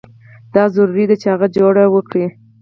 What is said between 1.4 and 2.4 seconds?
جوړه وکړي.